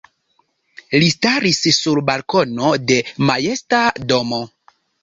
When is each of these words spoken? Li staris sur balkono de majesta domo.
Li 1.03 1.09
staris 1.15 1.59
sur 1.81 2.03
balkono 2.09 2.73
de 2.89 3.01
majesta 3.31 3.85
domo. 4.15 4.47